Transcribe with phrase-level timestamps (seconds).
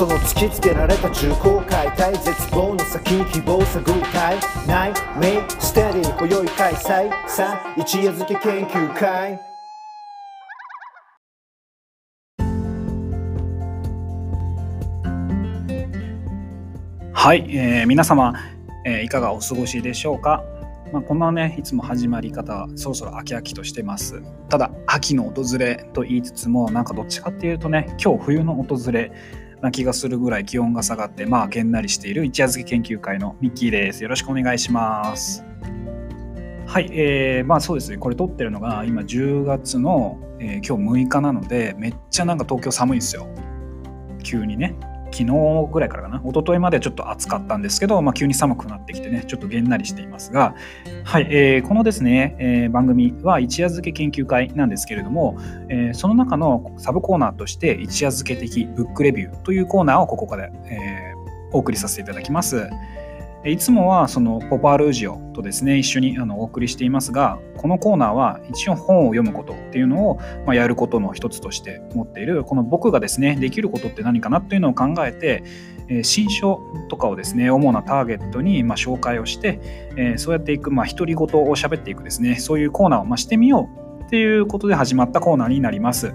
[0.00, 7.28] その突きつけられた重厚解体絶望の先希望探るたいないメイステディ今宵開催。
[7.28, 9.38] さあ一夜漬け研究会。
[17.12, 18.32] はい、えー、皆様、
[18.86, 20.42] えー、いかがお過ごしでしょうか、
[20.94, 24.22] まあ、こんなねいつも始まり方そろそろ秋秋としてます。
[24.48, 29.12] ただ秋の訪れと言いつつもなんかどっちかっていうとね今日冬の訪れ。
[29.62, 34.02] な気がするぐらい気温が下がってまあげんなりしている一夜漬け研究会のミッキーです。
[34.02, 35.44] よろしくお願いします。
[36.66, 37.98] はい、えー、まあそうですね。
[37.98, 43.28] これ撮ってるのが今10月の、えー、今日6日なのでめっちゃなんか東京寒いんですよ。
[44.22, 44.76] 急にね。
[45.12, 50.54] 昨日ぐらいからかな、一昨日までちょっと暑かったんですけど、まあ、急に寒くなってきてね、ちょっとげんなりしていますが、
[51.04, 62.70] はい、えー、このですね、えー、番組は一夜漬け研究会なんですけれども、えー、その中のサブコーナーとして、一夜漬け的ブックレビューというコーナーをここから、えー、お送りさせていただきます。
[63.44, 75.42] いつもはそのポパールージオとですね一緒にあのお送りしていますがこのコーナーは一応本を読むことっていうのを、まあ、やることの一つとして持っているこの僕がですねできることって何かなっていうのを考えて、
[75.88, 79.58] え新書とかをですね主なターゲットにまあ紹介をして、
[79.96, 83.68] えそうやっていくまあ独り言を喋っていくですねそういうコーナーをまあしてみよ
[84.00, 86.12] うっていうことで始まったコーナーになります。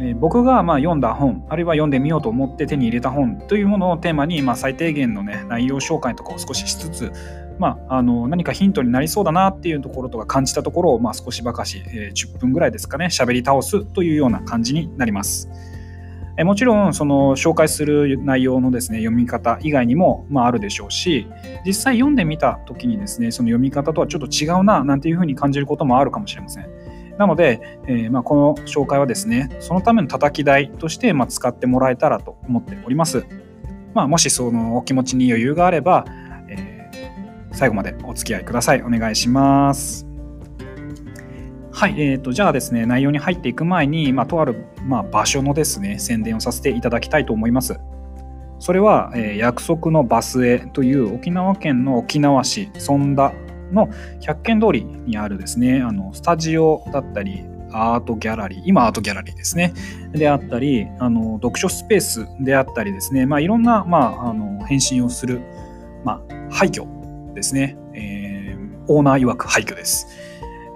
[0.00, 7.12] え僕がま読んだ本あるいは読んでみようと思って手に入れた本というものをテーマに、まあ、最低限の、ね、内容紹介とかを少ししつつ、
[7.58, 15.48] まあ、あの何かヒントになりそうだなっていうところとか感じたところを、ま、少しばかし、えー、10分ぐらいですかね喋り倒すというような感じになります。
[16.38, 21.26] えもちろんその紹介する内容のですね読み方以外にも、まあ、あるでしょうし
[21.64, 26.85] 実際読んでみた時にですねその読み方とはちょっと違うななんていうふうに感じることもあるかもしれません。
[27.18, 33.26] なので、えー、まあ、この紹介はですね、そのための叩き台として、ま使ってもらえたらと思っております。
[33.94, 36.04] まあ、もしそのお気持ちに余裕があれば、
[36.48, 38.82] えー、最後までお付き合いください。
[38.82, 40.06] お願いします。
[41.72, 47.78] はい、えーと、じゃあですね、内容に入っていく前に、まあ、とある、まあ、場所のですね、宣伝をさせていただきたいと思います。
[48.58, 53.34] それは、えー、約束のバスへという沖縄県の沖縄市尊田
[53.72, 53.88] の
[54.20, 59.72] 百軒通りにあるですね、あのスタジオだったり、アートギャラリー、今アートギャラリーですね、
[60.12, 65.40] であったり、あの読書スペースであったりですね、まあ、いろんな、まあ、あの返信をする、
[66.04, 66.86] まあ、廃墟
[67.34, 70.06] ですね、えー、オーナー曰く廃墟です、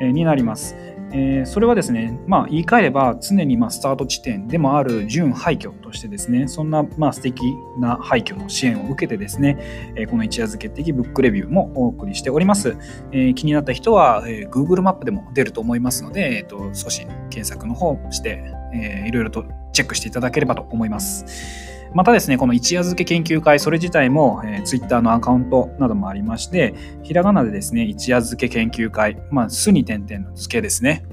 [0.00, 0.76] になります。
[1.12, 7.42] えー、それはですね、まあ、言い換えれば常にまあスタート地点でもある準廃墟としてですねそんなまあ素敵
[7.78, 12.76] な廃墟の支援を受けてですね、えー、この一夜漬け的ブックレビューもお送りしております、
[13.12, 31.04] えー、気になった人は、えー、Google マップでも出ると思いますので、えーと、少し検索の方して、えー、いろいろとチェックしていただければと思いますまたですね、この一夜漬け研究会、それ自体も、えー、Twitter のアカウントなどもありまして、ひらがなでですね、一夜漬け研究会、まあ、すに点々の漬けですね。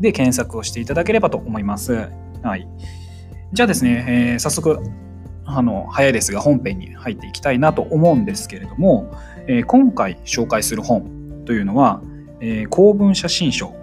[0.00, 2.08] で、検索をしていただければと思います。
[2.42, 2.66] はい。
[3.52, 4.78] じゃあですね、えー、早速、
[5.44, 9.12] あの、早いですが本編に入っていきたいなと思うんですけれども、
[9.46, 12.00] えー、今回紹介する本というのは、
[12.40, 13.74] えー、公文写真書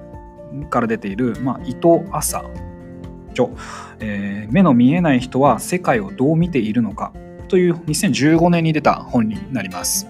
[0.69, 2.44] から出ている、まあ、伊藤麻
[3.31, 3.49] 著、
[3.99, 7.13] えー、目の見えない人は世界をどう見ているのか？
[7.47, 10.07] という2015年に出た本になります。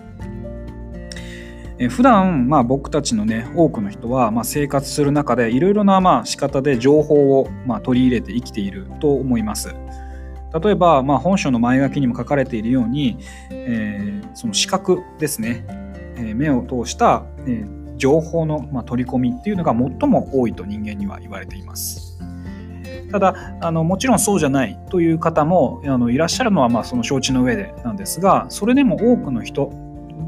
[1.79, 9.73] え普段まあ僕たちのね多くの人はまあ生活する中でいろいろなまあ仕方で情報をまあ取り入れて生きていると思います。
[10.53, 13.17] 例えば、まあ、本書の前書きにも書かれているように、
[13.49, 15.65] えー、その視覚ですね、
[16.17, 17.65] え、目を通した、え、
[17.95, 22.10] 情報の、まあ、取り込みっていうのが最も多いと人間には言われています。
[23.11, 29.71] ただあのもちろんそうじゃないという方もあのいらっしゃるのはまあその承知の上でなんですがそれでも多くの人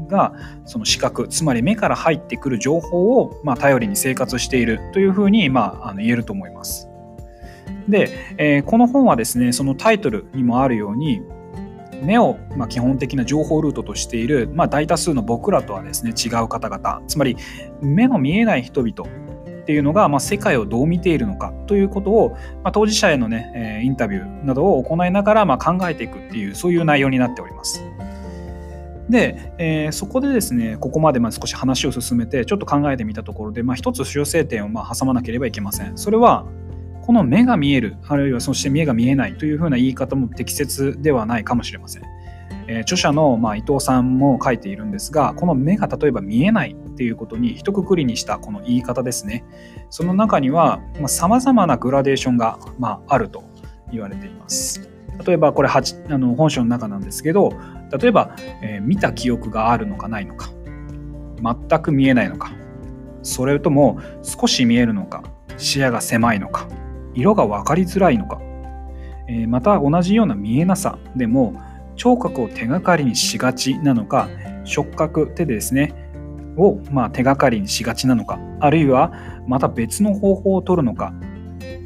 [0.08, 0.34] が
[0.64, 6.88] その視覚つまり目から入ってくる情報をまあ頼りに生活しているというふうにまああの言えると思います。
[7.88, 11.22] で、えー、この本はですねそのタイトルにもあるように
[12.02, 17.36] 目をまあ基本的な情報ルートとしている、まあ、大多数の僕らとはですね違う方々つまり
[17.80, 19.23] 目の見えない人々
[19.64, 27.82] っていうのが、まあ、世界をどう見ているのかということを、まあ、当事者へのね、えインタビューなどを行いながら、まあ、考えていくっていうそういう内容になっております。
[29.08, 35.96] で、えー、そこでですねここまでま少し話を進めてちょっと考えてみたところで、まあ、一つ修正点をま挟まなければいけません。
[35.96, 36.46] それは
[37.02, 42.02] この目が見えるあるいはそして目が見えないというふうな言い方も適切ではないかもしれません。
[42.66, 49.44] えー、著者の、まあ、伊藤さんも書いているんですがこの目が例えば見えないっていうことに一括りにしたこの言い方ですね
[49.90, 53.44] その中にはさまざ、まなグラデーションが、まあ、あると
[53.92, 54.88] 言われています。
[55.24, 55.80] 例えばこれあ
[56.18, 57.52] の本書の中なんですけど
[57.96, 60.50] 例えば、えー、見た記憶があるのかないのか
[61.40, 62.50] 全く見えないのか
[63.22, 65.22] それとも少し見えるのか
[65.56, 66.68] 視野が狭いのか
[67.14, 68.40] 色が分かりづらいのか、
[69.28, 71.54] えー、また同じような見えなさでも
[71.96, 74.28] 聴覚を手がかりにしがちなのか
[74.64, 75.94] 触覚手でですね
[76.56, 79.12] をまあ手がかりにしがちなのかあるいは
[79.46, 81.12] また別の方法を取るのか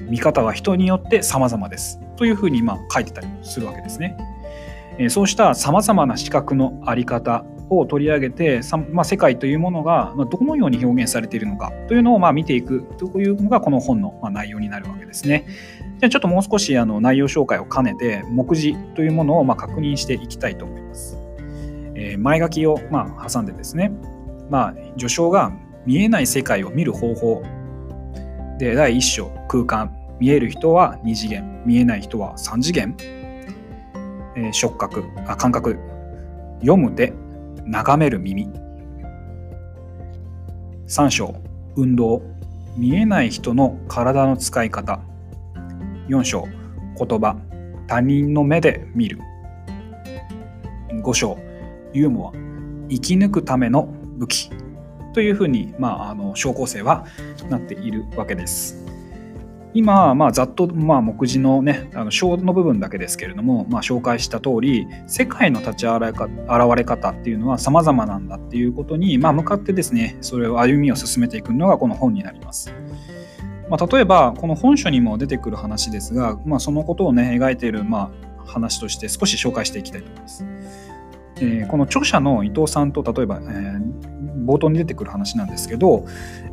[0.09, 4.17] 見方は人によって様々ですというふうにまあ書いてたりするわけですね。
[5.11, 8.61] そうした様々な視覚のあり方を取り上げて、
[8.93, 15.47] まあ、世界というものがどのように表現されているのかというのをまあ見ていくというのがこの本の内容になるわけですね。
[15.99, 21.19] じゃあちょっともう少しあの内容紹介を兼ねて目次というものをま確認していきたいと思います。
[21.97, 23.91] えー、前書きをま挟んでですね、
[24.49, 25.53] まあ、序章が
[25.87, 27.43] 見えない世界を見る方法。
[28.59, 29.95] で第1章空間。
[30.21, 31.63] 見える人は2次元。
[31.65, 32.97] 見えない人は3次元、
[34.37, 35.05] えー、触覚。
[35.27, 35.79] あ感覚。
[36.61, 37.13] 読む手
[37.65, 38.49] 眺める耳。
[40.87, 41.35] 3章
[41.77, 42.23] 運動。
[42.77, 45.01] 見えない人の体の使い方。
[46.09, 46.45] 4章
[46.97, 47.37] 言葉
[47.87, 49.19] 他人の目で見る
[51.03, 51.39] 5章
[51.93, 52.33] ユーモア
[52.89, 53.85] 生き抜くための
[54.19, 54.51] 武器
[55.15, 57.07] というふうに、まあ、あの小構成は
[57.49, 58.85] なっているわけです。
[59.75, 66.01] 今、まあ、ざっと、まあ、目次のね、あの章の部分だけですけれども、まあ、紹介した通り、世界の立ち現
[66.77, 72.73] れ方っていうのは様々なんだっていうことに、まあ、向かってですね、それを歩みを進めていくのがこの本になります。
[73.71, 80.45] まあ、例えば、この本書にも出てくる話ですが、まあ、そのことをね、描いている、まあ、話として少し紹介していきたいと思います。
[81.41, 86.05] えー、この著者の伊藤さんと例えば、えー、冒頭に出てくる話なんですけど、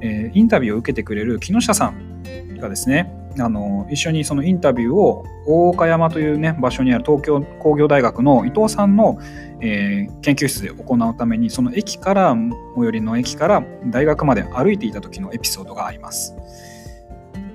[0.02, 2.24] えー、インタビューを受けてくれる木下さん
[2.60, 9.20] がですねあの一緒にそのインタビューを大岡山という、ね、場所にある東京工業大学の伊藤さんの、
[9.60, 12.36] えー、研究室で行うためにその駅から
[12.76, 16.36] 最寄りの駅から大学まで歩いていた時のエピソードがあります。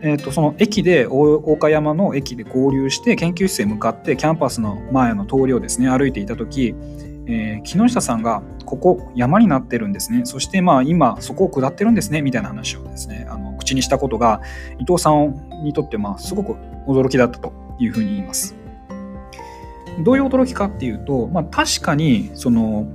[0.02, 6.74] えーと、その駅で大岡山の駅で合流して研究室へ向かってキャンパスの前の通りをですね歩いていた時
[7.30, 14.42] えー、木下さんがここ山になってるんですねそしてまあ今そこを下ってるんですねみたいな話をですねあの口にしたことが
[14.80, 16.54] 伊藤さんにとってまあすごく
[16.88, 18.56] 驚きだったというふうに言います。
[20.04, 22.86] どういう驚きかっていうと、まあ、確かにその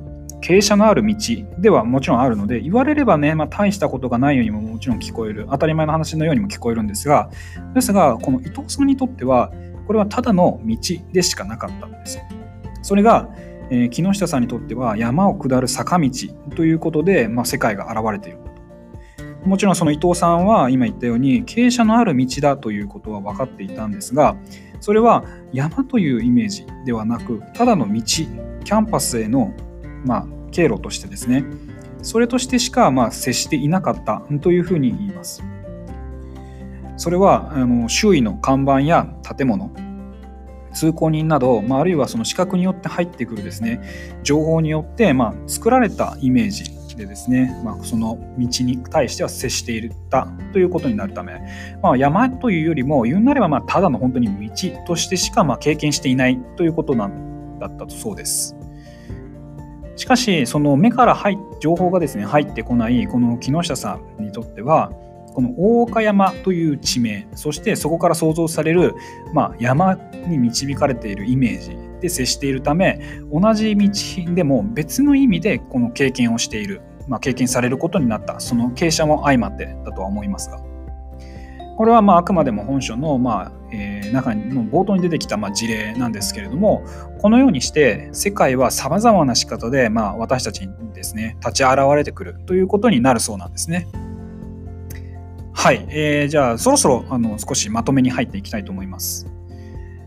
[0.45, 1.15] 傾斜のある道
[1.57, 7.31] ではもちろんあるので言われればね、まあ、大したことがないようにももちろん聞こえる当たり前の話のようにも聞こえるんですが
[7.73, 9.51] ですがこの伊藤さんにとっては
[9.87, 10.77] これはただの道
[11.11, 12.23] でしかなかったんですよ。
[12.83, 13.27] それが
[13.71, 16.09] えー、木下さんにとっては山を下る坂道
[16.55, 18.39] ということで、まあ、世界が現れている
[19.45, 24.35] もちろんその伊藤さんは今言ったように傾斜のある道だということは分かっていたんですが
[24.79, 29.53] それは山というイメージではなくただの道キャンパスへの、
[30.03, 31.43] まあ、経路としてですね
[32.01, 35.43] それとしてしかまあ接していなかったというふうに言います。
[36.97, 39.05] それはあの周囲の看板や
[39.37, 39.69] 建物
[40.73, 43.81] 通行人など、まあ、あるいはその視覚によって入ってくるですね
[44.23, 51.41] 情報によって、まあ、作られたイメージでですね、まあ、その道に対しては接していたということになるため、
[51.81, 58.55] まあ、山というよりも言うなればまあただの本当に道としてしかまあ経験していないということなんだったとそうです。
[59.95, 64.91] しかしその目から入情報がですね入ってこないこの木下さんにとっては
[65.33, 68.95] この大岡山という地名そしてそこから想像される、
[69.33, 69.95] まあ、山
[70.27, 80.74] に導かれているイメージで接しているため同じ道でも別の意味でこの経験をしている、まあ、経験されることになったその傾斜も相まってだとは思いますが。
[81.77, 86.85] これはまああくまでも本書のまあ、え、中の冒頭に出てきたまあ事例なんですけれども
[87.19, 93.87] このようにして世界はさまざまな仕方でまあ私たちにですね立ち現れてくるということになるそうなんですね。
[95.53, 99.27] はい、えー、じゃあそろそろあの少しまとめに入っていきたいと思います。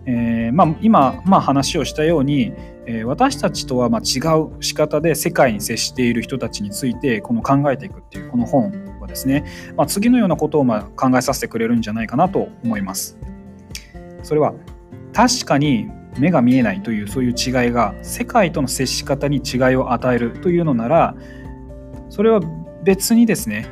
[0.07, 2.55] えーまあ、今、まあ、話をしたように、
[2.87, 8.73] えー、私たちとはまあ違う仕方で世界に接している人たちについてこの考えていくっていうこの本
[9.09, 9.45] ですね、
[9.77, 13.19] まあ、次のようなことをま考えさせてくれるんじゃないかなと思います。
[14.23, 14.55] それは
[15.13, 15.89] 確かに
[16.19, 21.15] 目が見えないというそういう違いが世界との接し方に違いを与えるというのなら
[22.09, 22.41] それは
[22.83, 23.67] 別にですね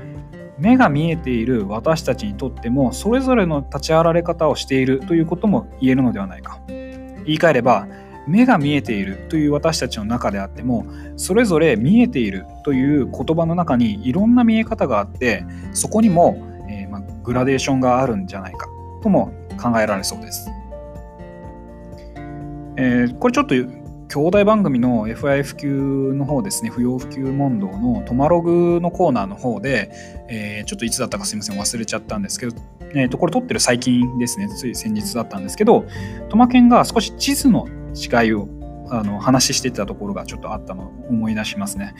[0.58, 7.88] 目が見えている私たちにとってもそれぞれの立ち上がれ方をしているということも言えるのではないか言い換えれば
[8.26, 16.36] 目が見えているという私たちの中であってもそれぞれ見えているという言葉の中にいろんな見え方があってそこにも、
[16.68, 18.66] えー、まグラデーションがあるんじゃないか
[19.02, 20.50] とも考えられそうです。
[22.78, 23.54] えー、これちょっと
[24.08, 29.90] 兄弟番組の FIF 級の方ですね、不要不急問答のトマログのコーナーの方で、
[30.28, 32.54] えー、ちょっといつだったかすいません、忘れちゃったんですけど、
[32.94, 35.86] えー、とこれ撮ってる最近ですね、つい先日だったんですけど、
[36.28, 38.48] トマケンが少し地図の違いを
[38.88, 41.94] あの話してたところがちょっとあったのを思い出しますね。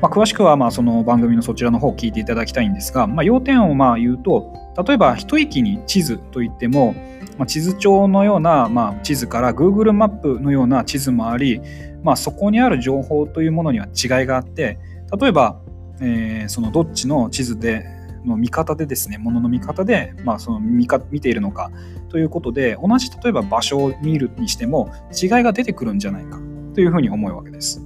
[0.00, 4.52] まあ、詳しくはまあその番組のそちらの方を聞いていただきたいんですが、まあ、要点をまあ言うと、
[4.86, 6.94] 例えば一息に地図といっても、
[7.38, 11.60] まあ、地図帳のような、まあ、地図から Google マップのような地図もあり、
[12.02, 14.78] まあ、そこにある情報というものには違いがあって
[15.18, 15.60] 例えば、
[16.00, 17.86] えー、そのどっちの地図で
[18.24, 21.70] の見方でですねものの見方で、まあ、その見か見ているのか
[22.12, 26.38] ということで同じ例えば場所を見るにしても違いが出てくるんじゃないか
[26.74, 27.82] というふうに思うわけです。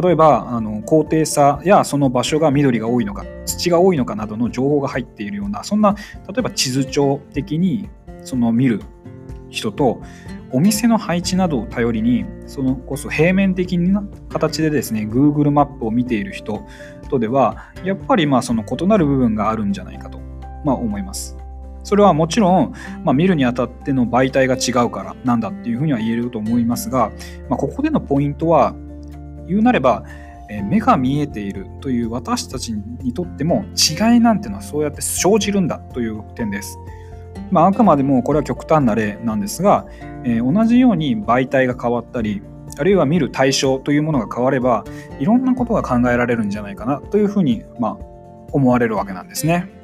[0.00, 5.94] 例えばあの高低差やその場所が緑が多いのか土が多いのかなどの情報が入っているようなそんな
[6.28, 7.88] 例えば地図帳的に
[8.22, 8.82] その見る
[9.48, 10.02] 人と
[10.52, 16.66] お店の配置などを頼りにそのこそ平面的な形でですね Google マップを見ている人
[17.08, 20.20] とではやっぱりまあその異なる部分があるんじゃないかと、
[20.64, 21.36] まあ、思います。
[21.88, 27.10] それはもちろん、まあ、見るにあたっての媒体が違うからなんだっていうふうには言えると思いますが、
[27.48, 28.74] まあ、ここでのポイントは
[29.46, 30.04] 言うなれば
[30.64, 36.76] 目が見えているという私たちにとっても違いなんてのはそうやって生じるんだという点です。
[37.50, 39.86] まあ、あくまでもこれは極端な例なんですが、
[40.24, 42.42] えー、同じように媒体が変わったり
[42.78, 44.84] あるいは見る対象というものが変われば
[45.18, 47.98] いろんなことが考えられるんじゃないかなというふうに、まあ、
[48.52, 49.77] 思われるわけなんですね。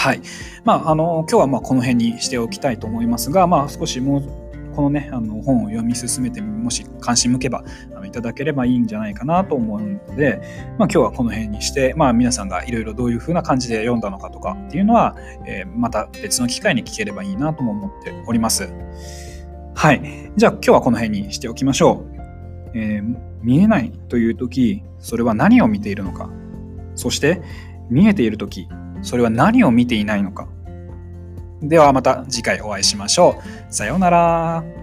[0.00, 0.22] はい。
[0.64, 7.62] まあ、あの、今日はまあこの辺にしておきたいと思いますが、まあ少しもうこのね、あの本を読み進めて、もし関心向けば
[7.94, 10.40] あのいただければいいんじゃないかなと思うので、
[10.78, 15.16] まあ、今日はこの辺にして、まあ、皆さんがいろいろどういうふうな感じで読んだのかとかっていうのは、
[15.46, 18.72] えー、また別の機会に聞ければいいなとも思っております。
[19.74, 20.32] はい。
[20.34, 22.20] じゃあ今日はこの辺にしておきましょう。
[22.72, 26.30] えー、見えないという時、それは何を見ているのか。
[26.94, 27.42] そして
[27.90, 28.66] 見えている時、
[29.02, 30.48] それは何を見ていないのか。
[31.62, 33.40] ではまた次回お会いしましょ
[33.70, 33.72] う。
[33.72, 34.79] さようなら。